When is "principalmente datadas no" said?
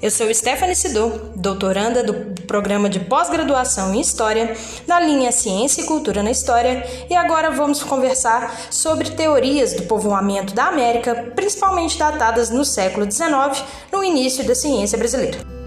11.34-12.64